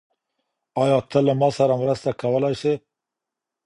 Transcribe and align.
ايا 0.81 0.97
ته 1.09 1.19
له 1.27 1.33
ما 1.39 1.49
سره 1.57 1.73
مرسته 1.81 2.09
کولای 2.21 2.53
سې؟ 2.61 2.73